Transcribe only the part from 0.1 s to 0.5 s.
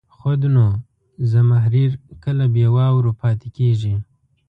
خود